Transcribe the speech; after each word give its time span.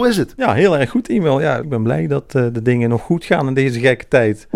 Hoe 0.00 0.08
is 0.08 0.16
het? 0.16 0.34
Ja, 0.36 0.52
heel 0.52 0.78
erg 0.78 0.90
goed, 0.90 1.08
e-mail. 1.08 1.40
Ja, 1.40 1.56
ik 1.56 1.68
ben 1.68 1.82
blij 1.82 2.06
dat 2.06 2.34
uh, 2.36 2.46
de 2.52 2.62
dingen 2.62 2.88
nog 2.88 3.02
goed 3.02 3.24
gaan 3.24 3.46
in 3.46 3.54
deze 3.54 3.80
gekke 3.80 4.08
tijd. 4.08 4.48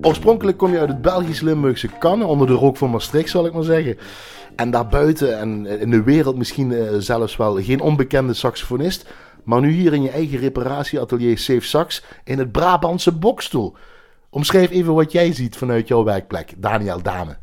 Oorspronkelijk 0.00 0.56
kom 0.56 0.72
je 0.72 0.78
uit 0.78 0.88
het 0.88 1.02
Belgisch-Limburgse 1.02 1.88
Kannen, 1.98 2.26
onder 2.26 2.46
de 2.46 2.52
rook 2.52 2.76
van 2.76 2.90
Maastricht, 2.90 3.30
zal 3.30 3.46
ik 3.46 3.52
maar 3.52 3.62
zeggen. 3.62 3.98
En 4.56 4.70
daarbuiten 4.70 5.38
en 5.38 5.66
in 5.66 5.90
de 5.90 6.02
wereld 6.02 6.36
misschien 6.36 6.70
uh, 6.70 6.82
zelfs 6.98 7.36
wel 7.36 7.62
geen 7.62 7.80
onbekende 7.80 8.34
saxofonist. 8.34 9.08
Maar 9.44 9.60
nu 9.60 9.70
hier 9.70 9.92
in 9.92 10.02
je 10.02 10.10
eigen 10.10 10.38
reparatieatelier 10.38 11.38
Safe 11.38 11.60
Sax 11.60 12.04
in 12.24 12.38
het 12.38 12.52
Brabantse 12.52 13.12
Bokstoel. 13.12 13.76
Omschrijf 14.34 14.70
even 14.70 14.94
wat 14.94 15.12
jij 15.12 15.32
ziet 15.32 15.56
vanuit 15.56 15.88
jouw 15.88 16.04
werkplek, 16.04 16.54
Daniel 16.56 17.02
Dame. 17.02 17.36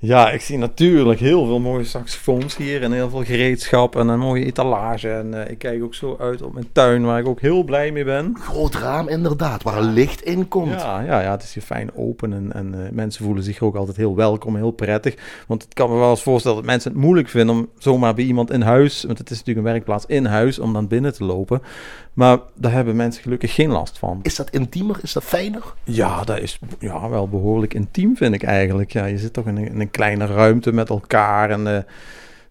Ja, 0.00 0.30
ik 0.30 0.40
zie 0.40 0.58
natuurlijk 0.58 1.20
heel 1.20 1.46
veel 1.46 1.60
mooie 1.60 1.84
saxofoons 1.84 2.56
hier 2.56 2.82
en 2.82 2.92
heel 2.92 3.10
veel 3.10 3.24
gereedschap 3.24 3.96
en 3.96 4.08
een 4.08 4.18
mooie 4.18 4.44
etalage. 4.44 5.10
En 5.10 5.32
uh, 5.32 5.50
ik 5.50 5.58
kijk 5.58 5.82
ook 5.82 5.94
zo 5.94 6.16
uit 6.20 6.42
op 6.42 6.52
mijn 6.52 6.68
tuin, 6.72 7.04
waar 7.04 7.18
ik 7.18 7.28
ook 7.28 7.40
heel 7.40 7.62
blij 7.62 7.92
mee 7.92 8.04
ben. 8.04 8.36
Groot 8.40 8.74
raam 8.74 9.08
inderdaad, 9.08 9.62
waar 9.62 9.82
licht 9.82 10.22
in 10.22 10.48
komt. 10.48 10.80
Ja, 10.80 11.00
ja, 11.00 11.20
ja 11.20 11.30
het 11.30 11.42
is 11.42 11.54
hier 11.54 11.62
fijn 11.62 11.90
open 11.94 12.32
en, 12.32 12.52
en 12.52 12.74
uh, 12.74 12.90
mensen 12.90 13.24
voelen 13.24 13.42
zich 13.42 13.60
ook 13.60 13.76
altijd 13.76 13.96
heel 13.96 14.16
welkom, 14.16 14.56
heel 14.56 14.70
prettig. 14.70 15.14
Want 15.46 15.62
het 15.62 15.74
kan 15.74 15.90
me 15.90 15.96
wel 15.96 16.10
eens 16.10 16.22
voorstellen 16.22 16.56
dat 16.56 16.66
mensen 16.66 16.92
het 16.92 17.00
moeilijk 17.00 17.28
vinden 17.28 17.54
om 17.54 17.68
zomaar 17.78 18.14
bij 18.14 18.24
iemand 18.24 18.50
in 18.50 18.62
huis, 18.62 19.04
want 19.04 19.18
het 19.18 19.30
is 19.30 19.38
natuurlijk 19.38 19.66
een 19.66 19.72
werkplaats 19.72 20.06
in 20.06 20.24
huis, 20.24 20.58
om 20.58 20.72
dan 20.72 20.88
binnen 20.88 21.14
te 21.14 21.24
lopen. 21.24 21.62
Maar 22.12 22.38
daar 22.54 22.72
hebben 22.72 22.96
mensen 22.96 23.22
gelukkig 23.22 23.54
geen 23.54 23.70
last 23.70 23.98
van. 23.98 24.20
Is 24.22 24.36
dat 24.36 24.50
intiemer? 24.50 24.98
Is 25.02 25.12
dat 25.12 25.24
fijner? 25.24 25.62
Ja, 25.84 26.24
dat 26.24 26.38
is 26.38 26.58
ja, 26.78 27.08
wel 27.08 27.28
behoorlijk 27.28 27.74
intiem, 27.74 28.16
vind 28.16 28.34
ik 28.34 28.42
eigenlijk. 28.42 28.92
Ja, 28.92 29.04
je 29.04 29.18
zit 29.18 29.32
toch 29.32 29.46
in 29.46 29.56
een, 29.56 29.68
in 29.68 29.80
een 29.80 29.87
kleine 29.90 30.26
ruimte 30.26 30.72
met 30.72 30.88
elkaar. 30.88 31.50
En 31.50 31.66
uh, 31.66 31.78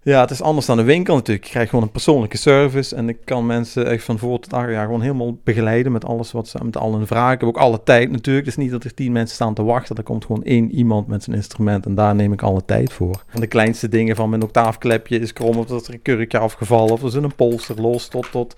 ja, 0.08 0.22
het 0.22 0.32
is 0.32 0.42
anders 0.42 0.66
dan 0.66 0.78
een 0.78 0.86
winkel 0.86 1.16
natuurlijk. 1.16 1.46
Je 1.46 1.52
krijgt 1.52 1.70
gewoon 1.70 1.86
een 1.86 1.92
persoonlijke 1.92 2.38
service. 2.38 2.96
En 2.96 3.10
ik 3.10 3.18
kan 3.24 3.46
mensen 3.46 3.88
echt 3.88 4.04
van 4.04 4.18
voor 4.18 4.40
tot 4.40 4.54
achter 4.54 4.72
jaar 4.72 4.86
gewoon 4.86 5.02
helemaal 5.02 5.38
begeleiden 5.44 5.92
met 5.92 6.06
alles 6.06 6.32
wat 6.32 6.48
ze 6.48 6.64
met 6.64 6.78
al 6.78 6.96
hun 6.96 7.08
vragen. 7.08 7.34
Ik 7.34 7.40
heb 7.40 7.50
ook 7.50 7.58
alle 7.58 7.84
tijd 7.84 8.12
natuurlijk. 8.12 8.46
Het 8.46 8.58
is 8.58 8.64
niet 8.64 8.72
dat 8.72 8.84
er 8.84 8.94
tien 8.94 9.12
mensen 9.12 9.36
staan 9.36 9.54
te 9.54 9.64
wachten. 9.64 9.96
Er 9.96 10.04
komt 10.04 10.26
gewoon 10.26 10.44
één 10.44 10.72
iemand 10.72 11.08
met 11.08 11.24
zijn 11.24 11.36
instrument. 11.36 11.86
En 11.86 11.96
daar 11.96 12.16
neem 12.16 12.34
ik 12.34 12.42
alle 12.42 12.66
tijd 12.66 12.94
voor. 12.94 13.24
Van 13.28 13.42
de 13.42 13.48
kleinste 13.48 13.90
dingen 13.90 14.16
van 14.16 14.30
mijn 14.30 14.44
octaafklepje 14.44 15.20
is 15.20 15.34
krom. 15.34 15.58
Of 15.58 15.66
dat 15.66 15.88
er 15.88 15.94
een 15.94 16.02
kurkje 16.02 16.38
afgevallen. 16.38 16.94
Of 16.94 17.04
er 17.04 17.12
zit 17.12 17.24
een 17.24 17.36
polster 17.36 17.82
los. 17.82 18.08
Tot, 18.08 18.32
tot 18.32 18.56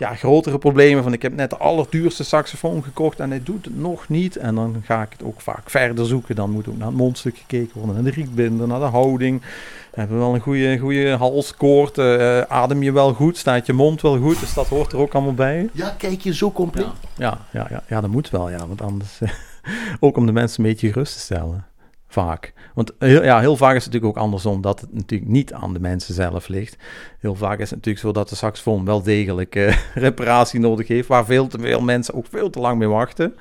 ja, 0.00 0.14
grotere 0.14 0.58
problemen 0.58 1.02
van 1.02 1.12
ik 1.12 1.22
heb 1.22 1.34
net 1.34 1.50
de 1.50 1.56
allerduurste 1.56 2.24
saxofoon 2.24 2.82
gekocht 2.82 3.20
en 3.20 3.30
hij 3.30 3.42
doet 3.42 3.64
het 3.64 3.78
nog 3.78 4.08
niet. 4.08 4.36
En 4.36 4.54
dan 4.54 4.82
ga 4.84 5.02
ik 5.02 5.12
het 5.12 5.22
ook 5.22 5.40
vaak 5.40 5.70
verder 5.70 6.06
zoeken. 6.06 6.34
Dan 6.34 6.50
moet 6.50 6.68
ook 6.68 6.76
naar 6.76 6.86
het 6.86 6.96
mondstuk 6.96 7.36
gekeken 7.36 7.78
worden, 7.78 7.94
naar 7.94 8.04
de 8.04 8.10
rietbinder, 8.10 8.66
naar 8.66 8.78
de 8.78 8.84
houding. 8.84 9.42
Hebben 9.94 10.16
we 10.16 10.22
wel 10.22 10.34
een 10.34 10.40
goede, 10.40 10.78
goede 10.78 11.10
halskoord? 11.10 11.98
Uh, 11.98 12.40
adem 12.40 12.82
je 12.82 12.92
wel 12.92 13.12
goed? 13.12 13.36
Staat 13.36 13.66
je 13.66 13.72
mond 13.72 14.00
wel 14.00 14.18
goed? 14.18 14.40
Dus 14.40 14.54
dat 14.54 14.66
hoort 14.66 14.92
er 14.92 14.98
ook 14.98 15.14
allemaal 15.14 15.34
bij. 15.34 15.68
Ja, 15.72 15.94
kijk 15.98 16.20
je 16.20 16.34
zo 16.34 16.52
compleet? 16.52 16.86
Ja, 17.16 17.38
ja, 17.52 17.66
ja, 17.70 17.82
ja, 17.88 18.00
dat 18.00 18.10
moet 18.10 18.30
wel, 18.30 18.50
ja. 18.50 18.66
Want 18.66 18.82
anders, 18.82 19.18
ook 20.00 20.16
om 20.16 20.26
de 20.26 20.32
mensen 20.32 20.64
een 20.64 20.70
beetje 20.70 20.92
gerust 20.92 21.12
te 21.12 21.20
stellen. 21.20 21.64
Vaak. 22.12 22.52
Want 22.74 22.92
heel, 22.98 23.22
ja, 23.22 23.40
heel 23.40 23.56
vaak 23.56 23.76
is 23.76 23.84
het 23.84 23.92
natuurlijk 23.92 24.18
ook 24.18 24.24
andersom 24.24 24.60
dat 24.60 24.80
het 24.80 24.92
natuurlijk 24.92 25.30
niet 25.30 25.52
aan 25.52 25.72
de 25.72 25.80
mensen 25.80 26.14
zelf 26.14 26.48
ligt. 26.48 26.76
Heel 27.18 27.34
vaak 27.34 27.58
is 27.58 27.70
het 27.70 27.78
natuurlijk 27.78 28.04
zo 28.04 28.12
dat 28.12 28.28
de 28.28 28.34
saxofoon 28.34 28.84
wel 28.84 29.02
degelijk 29.02 29.54
uh, 29.54 29.76
reparatie 29.94 30.60
nodig 30.60 30.88
heeft, 30.88 31.08
waar 31.08 31.24
veel 31.24 31.46
te 31.46 31.58
veel 31.58 31.80
mensen 31.80 32.14
ook 32.14 32.26
veel 32.30 32.50
te 32.50 32.60
lang 32.60 32.78
mee 32.78 32.88
wachten. 32.88 33.34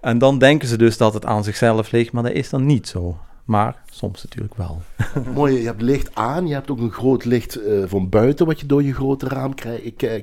En 0.00 0.18
dan 0.18 0.38
denken 0.38 0.68
ze 0.68 0.76
dus 0.76 0.96
dat 0.96 1.14
het 1.14 1.26
aan 1.26 1.44
zichzelf 1.44 1.90
ligt, 1.90 2.12
maar 2.12 2.22
dat 2.22 2.32
is 2.32 2.50
dan 2.50 2.66
niet 2.66 2.88
zo. 2.88 3.18
Maar 3.44 3.82
soms 3.90 4.22
natuurlijk 4.22 4.54
wel. 4.54 4.82
Mooi, 5.34 5.58
je 5.60 5.66
hebt 5.66 5.82
licht 5.82 6.14
aan, 6.14 6.46
je 6.46 6.54
hebt 6.54 6.70
ook 6.70 6.80
een 6.80 6.92
groot 6.92 7.24
licht 7.24 7.58
uh, 7.58 7.84
van 7.86 8.08
buiten 8.08 8.46
wat 8.46 8.60
je 8.60 8.66
door 8.66 8.82
je 8.82 8.94
grote 8.94 9.28
raam 9.28 9.54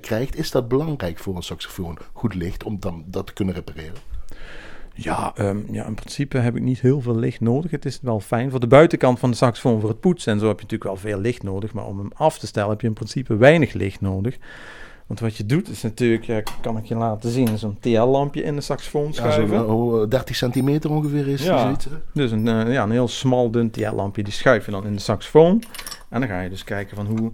krijgt. 0.02 0.38
Is 0.38 0.52
dat 0.52 0.68
belangrijk 0.68 1.18
voor 1.18 1.36
een 1.36 1.44
saxofoon? 1.44 1.98
Goed 2.14 2.34
licht 2.34 2.64
om 2.64 2.80
dan 2.80 3.04
dat 3.08 3.28
te 3.28 3.34
kunnen 3.34 3.56
repareren? 3.56 4.17
Ja, 4.98 5.34
um, 5.40 5.66
ja, 5.72 5.86
in 5.86 5.94
principe 5.94 6.38
heb 6.38 6.56
ik 6.56 6.62
niet 6.62 6.80
heel 6.80 7.02
veel 7.02 7.16
licht 7.16 7.40
nodig. 7.40 7.72
Het 7.72 7.86
is 7.86 8.00
wel 8.02 8.20
fijn 8.20 8.52
voor 8.52 8.60
de 8.60 8.68
buitenkant 8.68 9.20
van 9.20 9.32
de 9.32 9.36
saxofoon 9.36 9.80
voor 9.80 9.90
het 9.90 10.00
poetsen. 10.00 10.34
En 10.34 10.40
zo 10.40 10.48
heb 10.48 10.60
je 10.60 10.64
natuurlijk 10.64 10.92
wel 10.92 11.12
veel 11.12 11.20
licht 11.22 11.44
nodig. 11.44 11.74
Maar 11.74 11.86
om 11.86 11.98
hem 11.98 12.12
af 12.14 12.40
te 12.40 12.48
stellen 12.48 12.70
heb 12.70 12.82
je 12.82 12.88
in 12.88 12.94
principe 12.94 13.36
weinig 13.36 13.74
licht 13.74 14.02
nodig. 14.02 14.38
Want 15.08 15.20
wat 15.20 15.36
je 15.36 15.46
doet 15.46 15.70
is 15.70 15.82
natuurlijk, 15.82 16.24
ja, 16.24 16.42
kan 16.62 16.78
ik 16.78 16.86
je 16.86 16.96
laten 16.96 17.30
zien, 17.30 17.58
zo'n 17.58 17.78
TL-lampje 17.80 18.44
in 18.44 18.56
de 18.56 18.62
saxofoon 18.62 19.14
schuiven. 19.14 19.58
Ja, 19.58 19.66
zo, 19.66 20.08
30 20.08 20.36
centimeter 20.36 20.92
ongeveer 20.92 21.28
is 21.28 21.44
ja. 21.44 21.62
Zoiets, 21.62 21.88
Dus 22.14 22.32
een, 22.32 22.46
uh, 22.46 22.74
ja, 22.74 22.84
een 22.84 22.92
heel 22.92 23.08
smal, 23.08 23.52
dun 23.52 23.72
TL-lampje, 23.72 24.24
die 24.24 24.34
schuif 24.34 24.66
je 24.66 24.72
dan 24.72 24.86
in 24.86 24.94
de 24.94 25.00
saxofoon. 25.00 25.64
En 26.10 26.20
dan 26.20 26.30
ga 26.30 26.42
je 26.42 26.50
dus 26.50 26.64
kijken 26.64 26.96
van 26.96 27.06
hoe 27.06 27.32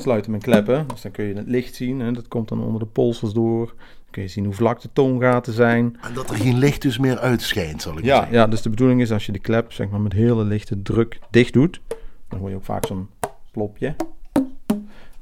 sluiten 0.00 0.30
mijn 0.30 0.42
kleppen. 0.42 0.86
Dus 0.88 1.00
dan 1.00 1.10
kun 1.10 1.24
je 1.24 1.34
het 1.34 1.48
licht 1.48 1.74
zien. 1.74 2.00
Hè. 2.00 2.12
Dat 2.12 2.28
komt 2.28 2.48
dan 2.48 2.62
onder 2.64 2.80
de 2.80 2.86
polsers 2.86 3.32
door 3.32 3.74
kun 4.14 4.22
je 4.22 4.28
zien 4.28 4.44
hoe 4.44 4.54
vlak 4.54 4.80
de 4.80 4.88
toongaten 4.92 5.52
zijn. 5.52 5.96
En 6.02 6.14
dat 6.14 6.30
er 6.30 6.36
geen 6.36 6.58
licht 6.58 6.82
dus 6.82 6.98
meer 6.98 7.18
uitschijnt, 7.18 7.82
zal 7.82 7.98
ik 7.98 8.04
ja, 8.04 8.16
zeggen. 8.16 8.34
Ja, 8.34 8.46
dus 8.46 8.62
de 8.62 8.70
bedoeling 8.70 9.00
is 9.00 9.12
als 9.12 9.26
je 9.26 9.32
de 9.32 9.38
klep 9.38 9.72
zeg 9.72 9.88
maar, 9.88 10.00
met 10.00 10.12
hele 10.12 10.44
lichte 10.44 10.82
druk 10.82 11.18
dicht 11.30 11.52
doet, 11.52 11.80
dan 12.28 12.38
hoor 12.38 12.48
je 12.48 12.56
ook 12.56 12.64
vaak 12.64 12.86
zo'n 12.86 13.08
plopje. 13.50 13.94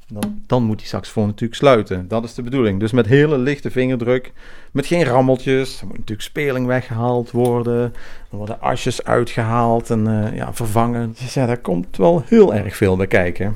Dan, 0.09 0.43
dan, 0.47 0.63
moet 0.63 0.79
die 0.79 0.87
saxofoon 0.87 1.27
natuurlijk 1.27 1.55
sluiten. 1.55 2.09
Dat 2.09 2.25
is 2.25 2.35
de 2.35 2.43
bedoeling. 2.43 2.81
Dus 2.81 2.93
met 2.93 3.07
hele 3.07 3.39
lichte 3.39 3.71
vingerdruk, 3.71 4.33
met 4.73 4.87
geen 4.87 5.05
rammeltjes. 5.05 5.81
Er 5.81 5.87
moet 5.87 5.99
natuurlijk 5.99 6.29
speling 6.29 6.67
weggehaald 6.67 7.31
worden. 7.31 7.95
Er 8.31 8.37
worden 8.37 8.61
asjes 8.61 9.05
uitgehaald 9.05 9.91
en 9.91 10.09
uh, 10.09 10.37
ja, 10.37 10.55
vervangen. 10.55 11.15
Dus 11.19 11.35
ja, 11.35 11.47
daar 11.47 11.59
komt 11.59 11.97
wel 11.97 12.23
heel 12.27 12.55
erg 12.55 12.77
veel 12.77 12.97
bij 12.97 13.07
kijken. 13.07 13.55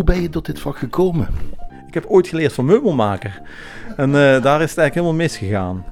Hoe 0.00 0.08
ben 0.08 0.22
je 0.22 0.28
tot 0.28 0.46
dit 0.46 0.60
vak 0.60 0.78
gekomen? 0.78 1.28
Ik 1.88 1.94
heb 1.94 2.04
ooit 2.06 2.28
geleerd 2.28 2.52
van 2.52 2.64
meubelmaker. 2.64 3.40
En 3.96 4.08
uh, 4.08 4.14
daar 4.14 4.62
is 4.62 4.70
het 4.70 4.78
eigenlijk 4.78 4.94
helemaal 4.94 5.14
misgegaan. 5.14 5.84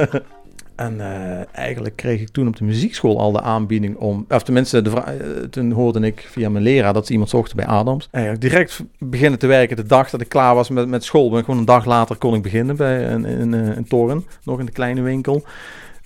en 0.86 0.94
uh, 0.94 1.56
eigenlijk 1.56 1.96
kreeg 1.96 2.20
ik 2.20 2.28
toen 2.28 2.48
op 2.48 2.56
de 2.56 2.64
muziekschool 2.64 3.20
al 3.20 3.32
de 3.32 3.40
aanbieding 3.40 3.96
om... 3.96 4.26
Of 4.28 4.42
tenminste, 4.42 4.82
de 4.82 4.90
uh, 4.90 5.44
toen 5.50 5.72
hoorde 5.72 6.00
ik 6.00 6.26
via 6.30 6.48
mijn 6.48 6.64
leraar 6.64 6.92
dat 6.92 7.06
ze 7.06 7.12
iemand 7.12 7.30
zochten 7.30 7.56
bij 7.56 7.66
Adams. 7.66 8.08
Eigenlijk 8.10 8.44
direct 8.44 8.82
beginnen 8.98 9.38
te 9.38 9.46
werken 9.46 9.76
de 9.76 9.86
dag 9.86 10.10
dat 10.10 10.20
ik 10.20 10.28
klaar 10.28 10.54
was 10.54 10.68
met, 10.68 10.88
met 10.88 11.04
school. 11.04 11.30
Ben 11.30 11.44
gewoon 11.44 11.60
een 11.60 11.64
dag 11.64 11.84
later 11.84 12.16
kon 12.16 12.34
ik 12.34 12.42
beginnen 12.42 12.76
bij 12.76 13.10
een, 13.10 13.40
een, 13.40 13.52
een 13.52 13.88
toren, 13.88 14.24
nog 14.42 14.58
in 14.58 14.66
de 14.66 14.72
kleine 14.72 15.00
winkel. 15.00 15.44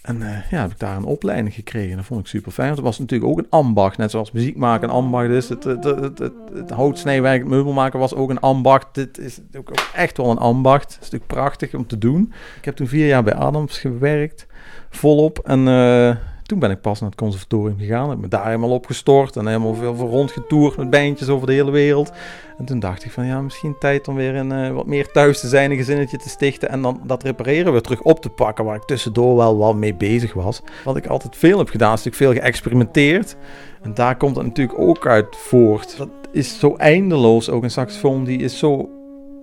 En 0.03 0.17
uh, 0.17 0.51
ja, 0.51 0.61
heb 0.61 0.71
ik 0.71 0.79
daar 0.79 0.97
een 0.97 1.05
opleiding 1.05 1.55
gekregen. 1.55 1.97
Dat 1.97 2.05
vond 2.05 2.21
ik 2.21 2.27
super 2.27 2.53
fijn. 2.53 2.67
Want 2.67 2.79
het 2.79 2.87
was 2.87 2.99
natuurlijk 2.99 3.31
ook 3.31 3.39
een 3.39 3.51
ambacht. 3.51 3.99
Net 3.99 4.11
zoals 4.11 4.33
muziek 4.33 4.57
maken 4.57 4.89
een 4.89 4.95
ambacht 4.95 5.29
is. 5.29 5.49
Het, 5.49 5.65
het, 5.65 5.85
het, 5.85 6.19
het, 6.53 6.71
houtsnijwerk, 6.71 7.41
het 7.41 7.49
meubelmaken 7.49 7.99
was 7.99 8.15
ook 8.15 8.31
een 8.31 8.41
ambacht. 8.41 8.87
Dit 8.93 9.19
is 9.19 9.41
ook 9.57 9.71
echt 9.95 10.17
wel 10.17 10.31
een 10.31 10.39
ambacht. 10.39 10.85
Het 10.85 10.93
is 10.93 11.11
natuurlijk 11.11 11.27
prachtig 11.27 11.75
om 11.75 11.87
te 11.87 11.99
doen. 11.99 12.33
Ik 12.57 12.65
heb 12.65 12.77
toen 12.77 12.87
vier 12.87 13.07
jaar 13.07 13.23
bij 13.23 13.35
Adams 13.35 13.79
gewerkt. 13.79 14.47
Volop. 14.91 15.39
En 15.39 15.67
uh, 15.67 16.17
toen 16.51 16.59
ben 16.59 16.71
ik 16.71 16.81
pas 16.81 17.01
naar 17.01 17.11
het 17.11 17.19
conservatorium 17.19 17.79
gegaan. 17.79 18.11
Heb 18.11 18.19
me 18.19 18.29
daar 18.29 18.47
helemaal 18.47 18.71
opgestort. 18.71 19.37
En 19.37 19.47
helemaal 19.47 19.75
veel 19.75 19.95
voor 19.95 20.09
rondgetoerd 20.09 20.77
met 20.77 20.91
bandjes 20.91 21.29
over 21.29 21.47
de 21.47 21.53
hele 21.53 21.71
wereld. 21.71 22.13
En 22.59 22.65
toen 22.65 22.79
dacht 22.79 23.05
ik 23.05 23.11
van 23.11 23.27
ja, 23.27 23.41
misschien 23.41 23.77
tijd 23.79 24.09
om 24.09 24.15
weer 24.15 24.35
een, 24.35 24.53
uh, 24.53 24.71
wat 24.71 24.87
meer 24.87 25.11
thuis 25.11 25.41
te 25.41 25.49
zijn, 25.49 25.71
een 25.71 25.77
gezinnetje 25.77 26.17
te 26.17 26.29
stichten. 26.29 26.69
En 26.69 26.83
dan 26.83 27.01
dat 27.07 27.23
repareren 27.23 27.73
weer 27.73 27.81
terug 27.81 28.03
op 28.03 28.21
te 28.21 28.29
pakken, 28.29 28.65
waar 28.65 28.77
ik 28.77 28.83
tussendoor 28.83 29.37
wel 29.37 29.57
wat 29.57 29.75
mee 29.75 29.95
bezig 29.95 30.33
was. 30.33 30.63
Wat 30.85 30.97
ik 30.97 31.07
altijd 31.07 31.37
veel 31.37 31.59
heb 31.59 31.69
gedaan, 31.69 31.95
is 31.95 32.05
natuurlijk 32.05 32.33
veel 32.35 32.43
geëxperimenteerd. 32.43 33.37
En 33.83 33.95
daar 33.95 34.17
komt 34.17 34.37
het 34.37 34.47
natuurlijk 34.47 34.79
ook 34.79 35.07
uit 35.07 35.37
voort. 35.37 35.97
Dat 35.97 36.09
is 36.33 36.59
zo 36.59 36.75
eindeloos, 36.77 37.51
ook 37.51 37.63
een 37.63 37.71
saxofoon, 37.71 38.25
die 38.25 38.39
is 38.39 38.59
zo 38.59 38.89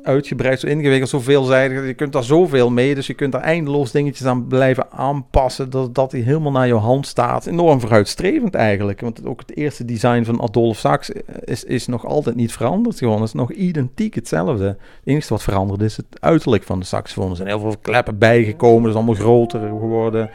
uitgebreid, 0.08 0.60
zo 0.60 0.68
ingewikkeld, 0.68 1.10
zo 1.10 1.20
veelzijdig. 1.20 1.86
Je 1.86 1.94
kunt 1.94 2.14
daar 2.14 2.24
zoveel 2.24 2.70
mee, 2.70 2.96
dus 2.96 3.08
je 3.08 3.14
kunt 3.14 3.32
daar 3.32 3.42
eindeloos 3.42 3.92
dingetjes 3.92 4.28
aan 4.28 4.48
blijven 4.48 4.92
aanpassen, 4.92 5.70
dat, 5.70 5.96
dat 5.96 6.12
die 6.12 6.24
helemaal 6.24 6.52
naar 6.52 6.68
je 6.68 6.74
hand 6.74 7.08
staat. 7.08 7.46
Enorm 7.46 7.80
vooruitstrevend 7.80 8.56
eigenlijk, 8.56 9.02
want 9.02 9.26
ook 9.26 9.40
het 9.40 9.58
eerste 9.58 9.86
design 9.86 10.24
van 10.24 10.42
Adolf 10.42 10.78
Sax 10.78 11.10
is, 11.44 11.64
is 11.64 11.88
nog 11.88 12.06
altijd 12.06 12.36
niet 12.36 12.52
veranderd. 12.52 12.98
Gewoon, 12.98 13.20
het 13.20 13.28
is 13.28 13.34
nog 13.34 13.52
identiek 13.52 14.16
hetzelfde. 14.16 14.66
Het 14.66 14.78
enige 15.04 15.30
wat 15.30 15.44
veranderd 15.44 15.82
is 15.82 15.98
het 15.98 16.06
uiterlijk 16.20 16.64
van 16.64 16.80
de 16.80 16.86
saxofoon. 16.86 17.30
Er 17.30 17.36
zijn 17.36 17.48
heel 17.48 17.60
veel 17.60 17.78
kleppen 17.82 18.18
bijgekomen, 18.18 18.84
dus 18.84 18.96
allemaal 18.96 19.16
groter 19.16 19.60
geworden. 19.60 20.30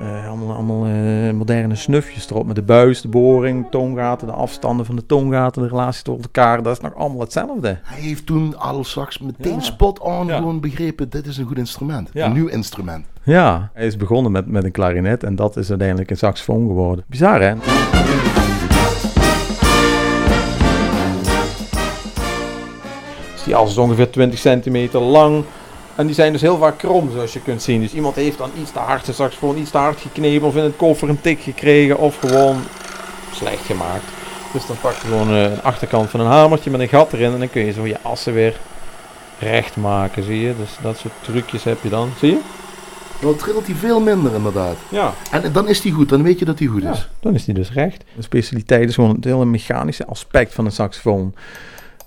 Uh, 0.00 0.28
allemaal 0.28 0.54
allemaal 0.54 0.86
uh, 0.86 1.30
moderne 1.30 1.74
snufjes 1.74 2.30
erop 2.30 2.46
met 2.46 2.56
de 2.56 2.62
buis, 2.62 3.00
de 3.00 3.08
boring, 3.08 3.66
toongaten, 3.70 4.26
de 4.26 4.32
afstanden 4.32 4.86
van 4.86 4.96
de 4.96 5.06
toongaten, 5.06 5.62
de 5.62 5.68
relatie 5.68 6.02
tot 6.02 6.22
elkaar. 6.22 6.62
Dat 6.62 6.76
is 6.76 6.82
nog 6.82 6.94
allemaal 6.94 7.20
hetzelfde. 7.20 7.78
Hij 7.82 8.00
heeft 8.00 8.26
toen 8.26 8.58
al 8.58 8.84
straks 8.84 9.18
meteen 9.18 9.54
ja. 9.54 9.60
spot 9.60 9.98
on 9.98 10.26
ja. 10.26 10.36
gewoon 10.36 10.60
begrepen, 10.60 11.08
dit 11.08 11.26
is 11.26 11.36
een 11.36 11.46
goed 11.46 11.58
instrument. 11.58 12.10
Ja. 12.12 12.26
Een 12.26 12.32
nieuw 12.32 12.46
instrument. 12.46 13.06
Ja, 13.22 13.70
hij 13.74 13.86
is 13.86 13.96
begonnen 13.96 14.32
met, 14.32 14.46
met 14.46 14.64
een 14.64 14.70
klarinet 14.70 15.24
en 15.24 15.36
dat 15.36 15.56
is 15.56 15.68
uiteindelijk 15.68 16.10
een 16.10 16.16
saxofoon 16.16 16.66
geworden. 16.66 17.04
Bizar 17.08 17.40
hè? 17.40 17.54
Dus 23.32 23.44
die 23.44 23.56
as 23.56 23.70
is 23.70 23.78
ongeveer 23.78 24.10
20 24.10 24.38
centimeter 24.38 25.00
lang. 25.00 25.44
En 25.98 26.06
die 26.06 26.14
zijn 26.14 26.32
dus 26.32 26.40
heel 26.40 26.58
vaak 26.58 26.78
krom, 26.78 27.10
zoals 27.12 27.32
je 27.32 27.40
kunt 27.40 27.62
zien. 27.62 27.80
Dus 27.80 27.92
iemand 27.92 28.14
heeft 28.14 28.38
dan 28.38 28.50
iets 28.60 28.70
te 28.70 28.78
hard 28.78 29.06
de 29.06 29.12
saxofoon 29.12 29.58
iets 29.58 29.70
te 29.70 29.78
hard 29.78 30.00
geknepen 30.00 30.46
of 30.46 30.56
in 30.56 30.62
het 30.62 30.76
koffer 30.76 31.08
een 31.08 31.20
tik 31.20 31.40
gekregen 31.40 31.98
of 31.98 32.18
gewoon 32.18 32.56
slecht 33.32 33.64
gemaakt. 33.64 34.04
Dus 34.52 34.66
dan 34.66 34.76
pak 34.80 34.92
je 34.92 35.06
gewoon 35.06 35.30
uh, 35.30 35.42
een 35.42 35.62
achterkant 35.62 36.10
van 36.10 36.20
een 36.20 36.26
hamertje 36.26 36.70
met 36.70 36.80
een 36.80 36.88
gat 36.88 37.12
erin 37.12 37.32
en 37.32 37.38
dan 37.38 37.50
kun 37.50 37.64
je 37.64 37.72
zo 37.72 37.86
je 37.86 37.96
assen 38.02 38.32
weer 38.32 38.56
recht 39.38 39.76
maken, 39.76 40.22
zie 40.22 40.40
je? 40.40 40.54
Dus 40.58 40.70
dat 40.82 40.98
soort 40.98 41.14
trucjes 41.20 41.64
heb 41.64 41.82
je 41.82 41.88
dan, 41.88 42.10
zie 42.18 42.30
je? 42.30 42.40
Dan 43.20 43.36
trilt 43.36 43.66
hij 43.66 43.74
veel 43.74 44.00
minder 44.00 44.34
inderdaad. 44.34 44.76
Ja. 44.88 45.14
En 45.30 45.52
dan 45.52 45.68
is 45.68 45.82
hij 45.82 45.92
goed, 45.92 46.08
dan 46.08 46.22
weet 46.22 46.38
je 46.38 46.44
dat 46.44 46.58
hij 46.58 46.68
goed 46.68 46.84
is. 46.84 47.08
dan 47.20 47.34
is 47.34 47.44
hij 47.44 47.54
dus 47.54 47.72
recht. 47.72 48.04
De 48.16 48.22
specialiteit 48.22 48.88
is 48.88 48.94
gewoon 48.94 49.14
het 49.14 49.24
hele 49.24 49.44
mechanische 49.44 50.06
aspect 50.06 50.54
van 50.54 50.64
een 50.64 50.72
saxofoon. 50.72 51.34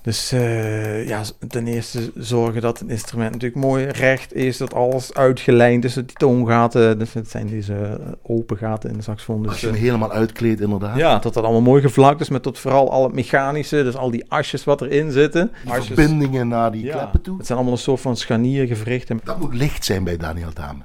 Dus 0.02 0.32
uh, 0.32 1.08
ja, 1.08 1.22
ten 1.48 1.66
eerste 1.66 2.12
zorgen 2.14 2.60
dat 2.60 2.78
het 2.78 2.88
instrument 2.88 3.32
natuurlijk 3.32 3.64
mooi 3.64 3.84
recht 3.86 4.34
is, 4.34 4.56
dat 4.56 4.74
alles 4.74 5.14
uitgelijnd 5.14 5.84
is, 5.84 5.94
dat 5.94 6.06
die 6.06 6.16
toongaten, 6.16 6.98
dus 6.98 7.12
het 7.12 7.30
zijn 7.30 7.46
deze 7.46 7.74
eh, 7.74 8.12
open 8.22 8.56
gaten 8.56 8.90
in 8.90 8.96
de 8.96 9.02
saxofoon. 9.02 9.42
Dus, 9.42 9.50
Als 9.50 9.60
je 9.60 9.66
hem 9.66 9.76
helemaal 9.76 10.12
uitkleedt 10.12 10.60
inderdaad. 10.60 10.96
Ja, 10.96 11.18
dat 11.18 11.34
dat 11.34 11.44
allemaal 11.44 11.60
mooi 11.60 11.82
gevlakt 11.82 12.20
is 12.20 12.28
met 12.28 12.42
tot 12.42 12.58
vooral 12.58 12.90
al 12.90 13.04
het 13.04 13.12
mechanische, 13.12 13.82
dus 13.82 13.96
al 13.96 14.10
die 14.10 14.24
asjes 14.28 14.64
wat 14.64 14.80
erin 14.80 15.10
zitten. 15.10 15.50
Die 15.64 15.82
verbindingen 15.82 16.48
naar 16.48 16.72
die 16.72 16.90
kleppen 16.90 17.20
toe. 17.20 17.36
Het 17.36 17.46
zijn 17.46 17.58
allemaal 17.58 17.76
een 17.76 17.82
soort 17.82 18.00
van 18.00 18.16
scharniergewrichten. 18.16 19.20
Dat 19.24 19.40
moet 19.40 19.54
licht 19.54 19.84
zijn 19.84 20.04
bij 20.04 20.16
Daniel 20.16 20.52
Dame. 20.54 20.82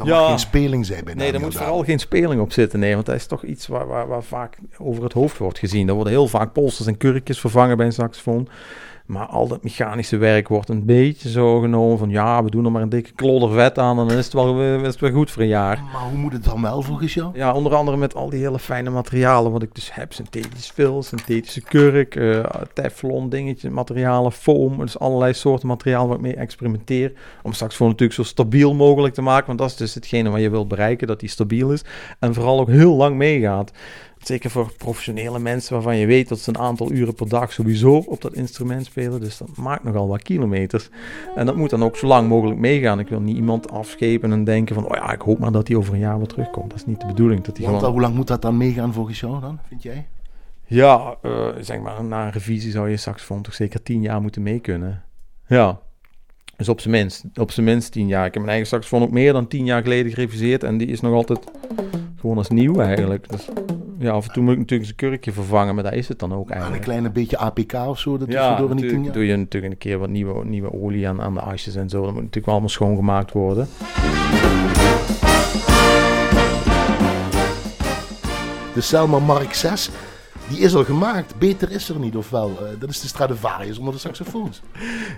Er 0.00 0.06
ja. 0.06 0.18
mag 0.18 0.28
geen 0.28 0.38
speling 0.38 0.86
zijn 0.86 1.04
bij 1.04 1.14
Nee, 1.14 1.32
er 1.32 1.40
moet 1.40 1.56
vooral 1.56 1.84
geen 1.84 1.98
speling 1.98 2.40
op 2.40 2.52
zitten. 2.52 2.78
Nee, 2.78 2.94
want 2.94 3.06
dat 3.06 3.14
is 3.14 3.26
toch 3.26 3.44
iets 3.44 3.66
waar, 3.66 3.86
waar, 3.86 4.08
waar 4.08 4.22
vaak 4.22 4.58
over 4.78 5.02
het 5.02 5.12
hoofd 5.12 5.38
wordt 5.38 5.58
gezien. 5.58 5.88
Er 5.88 5.94
worden 5.94 6.12
heel 6.12 6.28
vaak 6.28 6.52
polsters 6.52 6.88
en 6.88 6.96
kurkjes 6.96 7.40
vervangen 7.40 7.76
bij 7.76 7.86
een 7.86 7.92
saxofoon. 7.92 8.48
Maar 9.10 9.26
al 9.26 9.48
dat 9.48 9.62
mechanische 9.62 10.16
werk 10.16 10.48
wordt 10.48 10.68
een 10.68 10.84
beetje 10.84 11.30
zo 11.30 11.60
genomen 11.60 11.98
van 11.98 12.10
ja, 12.10 12.44
we 12.44 12.50
doen 12.50 12.64
er 12.64 12.72
maar 12.72 12.82
een 12.82 12.88
dikke 12.88 13.12
klodder 13.12 13.50
vet 13.50 13.78
aan 13.78 13.98
en 13.98 14.08
dan 14.08 14.18
is 14.18 14.24
het 14.24 14.32
wel, 14.32 14.62
is 14.62 14.86
het 14.86 15.00
wel 15.00 15.10
goed 15.10 15.30
voor 15.30 15.42
een 15.42 15.48
jaar. 15.48 15.82
Maar 15.92 16.02
hoe 16.02 16.18
moet 16.18 16.32
het 16.32 16.44
dan 16.44 16.62
wel 16.62 16.82
volgens 16.82 17.14
jou? 17.14 17.30
Ja, 17.34 17.52
onder 17.52 17.74
andere 17.74 17.96
met 17.96 18.14
al 18.14 18.30
die 18.30 18.40
hele 18.40 18.58
fijne 18.58 18.90
materialen 18.90 19.52
wat 19.52 19.62
ik 19.62 19.74
dus 19.74 19.94
heb. 19.94 20.12
Synthetisch 20.12 20.70
vel, 20.74 21.02
synthetische 21.02 21.60
kurk, 21.60 22.14
uh, 22.14 22.44
teflon 22.72 23.28
dingetje, 23.28 23.70
materialen, 23.70 24.32
foam. 24.32 24.78
Dus 24.78 24.98
allerlei 24.98 25.32
soorten 25.32 25.68
materiaal 25.68 26.06
waar 26.06 26.16
ik 26.16 26.22
mee 26.22 26.34
experimenteer. 26.34 27.12
Om 27.42 27.52
straks 27.52 27.76
voor 27.76 27.86
natuurlijk 27.86 28.18
zo 28.18 28.22
stabiel 28.22 28.74
mogelijk 28.74 29.14
te 29.14 29.22
maken. 29.22 29.46
Want 29.46 29.58
dat 29.58 29.70
is 29.70 29.76
dus 29.76 29.94
hetgene 29.94 30.30
wat 30.30 30.40
je 30.40 30.50
wilt 30.50 30.68
bereiken, 30.68 31.06
dat 31.06 31.20
die 31.20 31.28
stabiel 31.28 31.72
is. 31.72 31.84
En 32.18 32.34
vooral 32.34 32.60
ook 32.60 32.68
heel 32.68 32.94
lang 32.94 33.16
meegaat. 33.16 33.72
Zeker 34.20 34.50
voor 34.50 34.72
professionele 34.76 35.38
mensen 35.38 35.72
waarvan 35.72 35.96
je 35.96 36.06
weet 36.06 36.28
dat 36.28 36.38
ze 36.38 36.48
een 36.48 36.58
aantal 36.58 36.92
uren 36.92 37.14
per 37.14 37.28
dag 37.28 37.52
sowieso 37.52 37.96
op 37.96 38.20
dat 38.20 38.34
instrument 38.34 38.84
spelen. 38.84 39.20
Dus 39.20 39.38
dat 39.38 39.56
maakt 39.56 39.84
nogal 39.84 40.08
wat 40.08 40.22
kilometers. 40.22 40.88
En 41.34 41.46
dat 41.46 41.56
moet 41.56 41.70
dan 41.70 41.84
ook 41.84 41.96
zo 41.96 42.06
lang 42.06 42.28
mogelijk 42.28 42.60
meegaan. 42.60 42.98
Ik 42.98 43.08
wil 43.08 43.20
niet 43.20 43.36
iemand 43.36 43.70
afschepen 43.70 44.32
en 44.32 44.44
denken 44.44 44.74
van, 44.74 44.84
oh 44.84 44.96
ja, 44.96 45.12
ik 45.12 45.20
hoop 45.20 45.38
maar 45.38 45.52
dat 45.52 45.68
hij 45.68 45.76
over 45.76 45.94
een 45.94 46.00
jaar 46.00 46.18
weer 46.18 46.26
terugkomt. 46.26 46.70
Dat 46.70 46.78
is 46.78 46.86
niet 46.86 47.00
de 47.00 47.06
bedoeling. 47.06 47.42
Dat 47.44 47.56
hij 47.56 47.66
gewoon... 47.66 47.84
Hoe 47.84 48.00
lang 48.00 48.14
moet 48.14 48.26
dat 48.26 48.42
dan 48.42 48.56
meegaan 48.56 48.92
volgens 48.92 49.20
jou 49.20 49.40
dan, 49.40 49.58
vind 49.68 49.82
jij? 49.82 50.06
Ja, 50.66 51.16
uh, 51.22 51.48
zeg 51.60 51.80
maar, 51.80 52.04
na 52.04 52.24
een 52.24 52.32
revisie 52.32 52.70
zou 52.70 52.90
je 52.90 52.96
saxofoon 52.96 53.42
toch 53.42 53.54
zeker 53.54 53.82
tien 53.82 54.02
jaar 54.02 54.20
moeten 54.20 54.42
mee 54.42 54.58
kunnen. 54.58 55.02
Ja. 55.46 55.80
Dus 56.56 56.68
op 56.68 56.80
zijn 56.80 56.94
minst, 56.94 57.24
op 57.34 57.50
zijn 57.50 57.66
minst 57.66 57.92
tien 57.92 58.06
jaar. 58.06 58.26
Ik 58.26 58.34
heb 58.34 58.42
mijn 58.42 58.54
eigen 58.54 58.68
saxofoon 58.68 59.02
ook 59.02 59.10
meer 59.10 59.32
dan 59.32 59.48
tien 59.48 59.64
jaar 59.64 59.82
geleden 59.82 60.12
gereviseerd. 60.12 60.64
En 60.64 60.78
die 60.78 60.86
is 60.86 61.00
nog 61.00 61.14
altijd 61.14 61.44
gewoon 62.16 62.36
als 62.36 62.48
nieuw 62.48 62.80
eigenlijk. 62.80 63.28
Dus 63.28 63.48
ja, 64.00 64.10
af 64.10 64.26
en 64.26 64.32
toe 64.32 64.42
moet 64.42 64.52
ik 64.52 64.58
natuurlijk 64.58 64.84
zijn 64.84 65.10
kurkje 65.10 65.32
vervangen, 65.32 65.74
maar 65.74 65.84
daar 65.84 65.94
is 65.94 66.08
het 66.08 66.18
dan 66.18 66.34
ook 66.34 66.50
eigenlijk. 66.50 66.80
een 66.80 66.88
kleine 66.88 67.10
beetje 67.10 67.38
APK 67.38 67.72
of 67.72 67.98
zo, 67.98 68.18
dat 68.18 68.32
ja, 68.32 68.56
door 68.56 68.74
niet 68.74 69.12
doe 69.12 69.26
je 69.26 69.36
natuurlijk 69.36 69.72
een 69.72 69.78
keer 69.78 69.98
wat 69.98 70.08
nieuwe, 70.08 70.44
nieuwe 70.44 70.72
olie 70.72 71.08
aan, 71.08 71.22
aan 71.22 71.34
de 71.34 71.40
asjes 71.40 71.74
en 71.74 71.88
zo. 71.88 71.96
Dat 71.96 72.06
moet 72.06 72.14
natuurlijk 72.14 72.44
wel 72.44 72.54
allemaal 72.54 72.70
schoongemaakt 72.70 73.32
worden. 73.32 73.68
De 78.74 78.80
Selma 78.80 79.18
Mark 79.18 79.54
6 79.54 79.90
die 80.50 80.58
is 80.58 80.74
al 80.74 80.84
gemaakt. 80.84 81.38
Beter 81.38 81.70
is 81.70 81.88
er 81.88 81.98
niet, 81.98 82.16
ofwel. 82.16 82.50
Uh, 82.50 82.68
dat 82.78 82.90
is 82.90 83.00
de 83.00 83.08
Stradivarius 83.08 83.78
onder 83.78 83.94
de 83.94 84.00
saxofoons. 84.00 84.60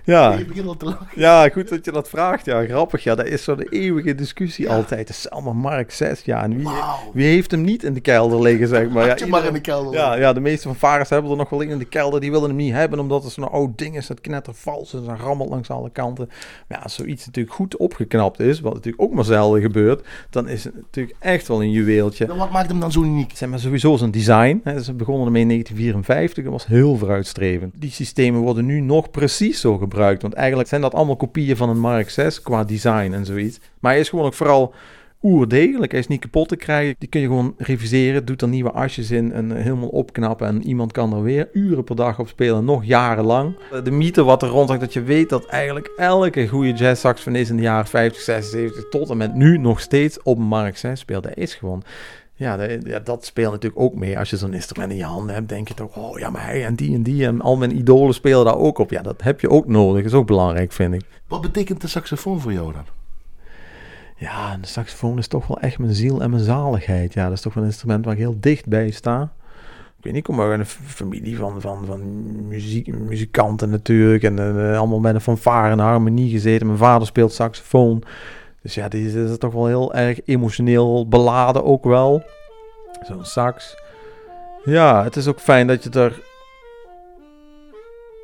Ja. 0.04 0.32
Ik 0.32 0.48
begin 0.48 0.66
al 0.66 0.76
te 0.76 0.84
lachen. 0.84 1.06
Ja, 1.14 1.48
goed 1.48 1.68
dat 1.68 1.84
je 1.84 1.92
dat 1.92 2.08
vraagt. 2.08 2.44
Ja, 2.44 2.64
grappig. 2.64 3.02
Ja, 3.02 3.14
dat 3.14 3.26
is 3.26 3.44
zo'n 3.44 3.60
eeuwige 3.60 4.14
discussie 4.14 4.70
altijd. 4.70 5.06
De 5.06 5.12
Selma 5.12 5.52
Mark 5.52 5.90
6. 5.90 6.22
Ja, 6.24 6.42
en 6.42 6.56
wie, 6.56 6.68
wie 7.12 7.26
heeft 7.26 7.50
hem 7.50 7.62
niet 7.62 7.84
in 7.84 7.94
de 7.94 8.00
kelder 8.00 8.42
liggen, 8.42 8.68
zeg 8.68 8.88
maar. 8.88 9.18
Ja, 9.18 9.26
maar 9.26 9.44
in 9.44 9.52
de 9.52 9.60
kelder. 9.60 9.92
Ja, 9.92 10.14
ja, 10.14 10.32
de 10.32 10.40
meeste 10.40 10.68
van 10.68 10.76
Vares 10.76 11.08
hebben 11.08 11.30
er 11.30 11.36
nog 11.36 11.50
wel 11.50 11.60
in 11.60 11.78
de 11.78 11.84
kelder. 11.84 12.20
Die 12.20 12.30
willen 12.30 12.48
hem 12.48 12.56
niet 12.56 12.72
hebben, 12.72 12.98
omdat 12.98 13.22
het 13.22 13.32
zo'n 13.32 13.50
oud 13.50 13.78
ding 13.78 13.96
is. 13.96 14.06
Dat 14.06 14.20
knettervals 14.20 14.94
is 14.94 15.06
en 15.06 15.16
rammelt 15.16 15.48
langs 15.48 15.70
alle 15.70 15.90
kanten. 15.90 16.26
Maar 16.68 16.78
ja, 16.78 16.82
als 16.82 16.94
zoiets 16.94 17.26
natuurlijk 17.26 17.54
goed 17.54 17.76
opgeknapt 17.76 18.40
is, 18.40 18.60
wat 18.60 18.74
natuurlijk 18.74 19.02
ook 19.02 19.12
maar 19.12 19.24
zelden 19.24 19.60
gebeurt, 19.60 20.06
dan 20.30 20.48
is 20.48 20.64
het 20.64 20.74
natuurlijk 20.74 21.16
echt 21.18 21.48
wel 21.48 21.62
een 21.62 21.70
juweeltje. 21.70 22.26
wat 22.26 22.50
maakt 22.50 22.68
hem 22.68 22.80
dan 22.80 22.92
zo 22.92 23.02
uniek? 23.02 23.30
Zeg 23.34 23.48
maar 23.48 23.58
sowieso 23.58 23.96
zijn 23.96 24.10
design. 24.10 24.60
Hè. 24.64 24.82
Ze 24.82 24.92
begonnen 24.92 25.21
in 25.26 25.48
1954. 25.48 26.44
Dat 26.44 26.52
was 26.52 26.66
heel 26.66 26.96
vooruitstrevend. 26.96 27.74
Die 27.76 27.90
systemen 27.90 28.40
worden 28.40 28.66
nu 28.66 28.80
nog 28.80 29.10
precies 29.10 29.60
zo 29.60 29.78
gebruikt. 29.78 30.22
Want 30.22 30.34
eigenlijk 30.34 30.68
zijn 30.68 30.80
dat 30.80 30.94
allemaal 30.94 31.16
kopieën 31.16 31.56
van 31.56 31.68
een 31.68 31.80
Mark 31.80 32.10
6 32.10 32.42
qua 32.42 32.64
design 32.64 33.12
en 33.12 33.24
zoiets. 33.24 33.60
Maar 33.80 33.92
hij 33.92 34.00
is 34.00 34.08
gewoon 34.08 34.24
ook 34.24 34.34
vooral 34.34 34.74
oerdegelijk. 35.22 35.90
Hij 35.90 36.00
is 36.00 36.06
niet 36.06 36.20
kapot 36.20 36.48
te 36.48 36.56
krijgen. 36.56 36.94
Die 36.98 37.08
kun 37.08 37.20
je 37.20 37.26
gewoon 37.26 37.54
reviseren. 37.58 38.24
Doet 38.24 38.42
er 38.42 38.48
nieuwe 38.48 38.70
asjes 38.70 39.10
in 39.10 39.32
en 39.32 39.50
helemaal 39.50 39.88
opknappen. 39.88 40.46
En 40.46 40.66
iemand 40.66 40.92
kan 40.92 41.14
er 41.14 41.22
weer 41.22 41.48
uren 41.52 41.84
per 41.84 41.96
dag 41.96 42.18
op 42.18 42.28
spelen. 42.28 42.64
Nog 42.64 42.84
jarenlang. 42.84 43.56
De 43.84 43.90
mythe 43.90 44.24
wat 44.24 44.42
er 44.42 44.48
rondhangt 44.48 44.82
dat 44.82 44.92
je 44.92 45.02
weet 45.02 45.28
dat 45.28 45.46
eigenlijk 45.46 45.90
elke 45.96 46.48
goede 46.48 46.72
jazz 46.72 47.00
saxofonist 47.00 47.50
in 47.50 47.56
de 47.56 47.62
jaren 47.62 47.86
50, 47.86 48.22
60, 48.22 48.50
70 48.50 48.88
tot 48.88 49.10
en 49.10 49.16
met 49.16 49.34
nu 49.34 49.58
nog 49.58 49.80
steeds 49.80 50.22
op 50.22 50.38
Mark 50.38 50.76
6 50.76 51.00
speelt. 51.00 51.22
Dat 51.22 51.36
is 51.36 51.54
gewoon 51.54 51.82
ja, 52.42 52.56
dat, 52.56 53.06
dat 53.06 53.24
speelt 53.24 53.52
natuurlijk 53.52 53.82
ook 53.82 53.94
mee. 53.94 54.18
Als 54.18 54.30
je 54.30 54.36
zo'n 54.36 54.54
instrument 54.54 54.90
in 54.90 54.96
je 54.96 55.04
handen 55.04 55.34
hebt, 55.34 55.48
denk 55.48 55.68
je 55.68 55.74
toch, 55.74 55.96
oh 55.96 56.18
ja, 56.18 56.30
maar 56.30 56.44
hij 56.44 56.64
en 56.64 56.74
die 56.74 56.94
en 56.94 57.02
die 57.02 57.26
en 57.26 57.40
al 57.40 57.56
mijn 57.56 57.76
idolen 57.76 58.14
spelen 58.14 58.44
daar 58.44 58.58
ook 58.58 58.78
op. 58.78 58.90
Ja, 58.90 59.02
dat 59.02 59.22
heb 59.22 59.40
je 59.40 59.50
ook 59.50 59.66
nodig. 59.66 60.04
is 60.04 60.12
ook 60.12 60.26
belangrijk, 60.26 60.72
vind 60.72 60.94
ik. 60.94 61.04
Wat 61.28 61.40
betekent 61.40 61.80
de 61.80 61.88
saxofoon 61.88 62.40
voor 62.40 62.52
jou 62.52 62.72
dan? 62.72 62.84
Ja, 64.16 64.56
de 64.56 64.66
saxofoon 64.66 65.18
is 65.18 65.26
toch 65.26 65.46
wel 65.46 65.60
echt 65.60 65.78
mijn 65.78 65.94
ziel 65.94 66.22
en 66.22 66.30
mijn 66.30 66.42
zaligheid. 66.42 67.12
Ja, 67.12 67.24
dat 67.24 67.32
is 67.32 67.40
toch 67.40 67.54
wel 67.54 67.62
een 67.62 67.68
instrument 67.68 68.04
waar 68.04 68.14
ik 68.14 68.20
heel 68.20 68.36
dicht 68.40 68.66
bij 68.66 68.90
sta. 68.90 69.32
Ik 70.02 70.08
weet 70.08 70.12
niet, 70.12 70.28
ik 70.28 70.34
kom 70.34 70.40
uit 70.40 70.58
een 70.58 70.66
familie 70.66 71.36
van, 71.36 71.60
van, 71.60 71.84
van 71.86 72.02
muziek, 72.48 72.86
muzikanten 72.86 73.70
natuurlijk. 73.70 74.22
En 74.22 74.38
uh, 74.38 74.78
allemaal 74.78 75.00
met 75.00 75.14
een 75.14 75.20
fanfare 75.20 75.70
en 75.70 75.78
harmonie 75.78 76.30
gezeten. 76.30 76.66
Mijn 76.66 76.78
vader 76.78 77.06
speelt 77.06 77.32
saxofoon. 77.32 78.02
Dus 78.62 78.74
ja, 78.74 78.88
die 78.88 79.24
is 79.24 79.38
toch 79.38 79.52
wel 79.52 79.66
heel 79.66 79.94
erg 79.94 80.20
emotioneel 80.24 81.08
beladen 81.08 81.64
ook 81.64 81.84
wel. 81.84 82.22
Zo'n 83.06 83.24
sax. 83.24 83.76
Ja, 84.64 85.04
het 85.04 85.16
is 85.16 85.26
ook 85.26 85.40
fijn 85.40 85.66
dat 85.66 85.84
je 85.84 85.90
er 85.90 86.22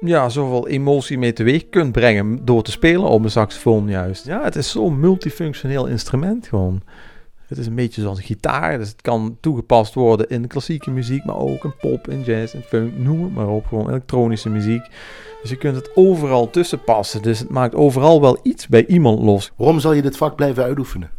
ja, 0.00 0.28
zoveel 0.28 0.68
emotie 0.68 1.18
mee 1.18 1.32
teweeg 1.32 1.68
kunt 1.68 1.92
brengen 1.92 2.44
door 2.44 2.62
te 2.62 2.70
spelen 2.70 3.08
op 3.08 3.24
een 3.24 3.30
saxofoon 3.30 3.88
juist. 3.88 4.24
Ja, 4.24 4.42
het 4.42 4.56
is 4.56 4.70
zo'n 4.70 5.00
multifunctioneel 5.00 5.86
instrument 5.86 6.48
gewoon. 6.48 6.82
Het 7.46 7.58
is 7.58 7.66
een 7.66 7.74
beetje 7.74 8.02
zoals 8.02 8.18
een 8.18 8.24
gitaar, 8.24 8.78
dus 8.78 8.88
het 8.88 9.02
kan 9.02 9.36
toegepast 9.40 9.94
worden 9.94 10.28
in 10.28 10.46
klassieke 10.46 10.90
muziek, 10.90 11.24
maar 11.24 11.36
ook 11.36 11.64
in 11.64 11.76
pop, 11.76 12.08
in 12.08 12.22
jazz, 12.22 12.54
in 12.54 12.62
funk, 12.62 12.98
noem 12.98 13.22
het 13.22 13.34
maar 13.34 13.48
op. 13.48 13.66
Gewoon 13.66 13.88
elektronische 13.88 14.48
muziek. 14.48 14.86
Dus 15.40 15.50
je 15.50 15.56
kunt 15.56 15.76
het 15.76 15.90
overal 15.94 16.50
tussen 16.50 16.84
passen. 16.84 17.22
Dus 17.22 17.38
het 17.38 17.48
maakt 17.48 17.74
overal 17.74 18.20
wel 18.20 18.38
iets 18.42 18.66
bij 18.66 18.86
iemand 18.86 19.22
los. 19.22 19.52
Waarom 19.56 19.80
zal 19.80 19.92
je 19.92 20.02
dit 20.02 20.16
vak 20.16 20.36
blijven 20.36 20.64
uitoefenen? 20.64 21.10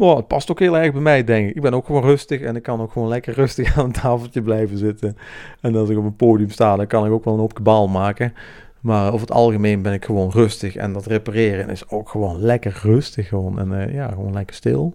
Oh, 0.00 0.16
het 0.16 0.26
past 0.26 0.50
ook 0.50 0.58
heel 0.58 0.78
erg 0.78 0.92
bij 0.92 1.00
mij, 1.00 1.24
denk 1.24 1.48
ik. 1.48 1.54
Ik 1.54 1.62
ben 1.62 1.74
ook 1.74 1.86
gewoon 1.86 2.02
rustig 2.02 2.40
en 2.40 2.56
ik 2.56 2.62
kan 2.62 2.80
ook 2.80 2.92
gewoon 2.92 3.08
lekker 3.08 3.34
rustig 3.34 3.72
aan 3.78 3.84
een 3.84 3.92
tafeltje 3.92 4.42
blijven 4.42 4.78
zitten. 4.78 5.16
En 5.60 5.76
als 5.76 5.88
ik 5.88 5.98
op 5.98 6.04
een 6.04 6.16
podium 6.16 6.50
sta, 6.50 6.76
dan 6.76 6.86
kan 6.86 7.06
ik 7.06 7.12
ook 7.12 7.24
wel 7.24 7.34
een 7.34 7.40
hoop 7.40 7.54
kabaal 7.54 7.88
maken. 7.88 8.34
Maar 8.80 9.12
over 9.12 9.20
het 9.20 9.36
algemeen 9.36 9.82
ben 9.82 9.92
ik 9.92 10.04
gewoon 10.04 10.30
rustig. 10.30 10.76
En 10.76 10.92
dat 10.92 11.06
repareren 11.06 11.68
is 11.68 11.88
ook 11.88 12.08
gewoon 12.08 12.40
lekker 12.40 12.80
rustig. 12.82 13.28
Gewoon. 13.28 13.58
En 13.58 13.72
uh, 13.72 13.94
ja, 13.94 14.08
gewoon 14.08 14.32
lekker 14.32 14.56
stil. 14.56 14.94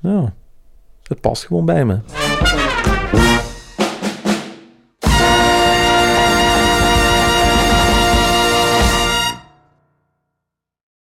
Ja, 0.00 0.32
het 1.02 1.20
past 1.20 1.44
gewoon 1.44 1.64
bij 1.64 1.84
me. 1.84 1.98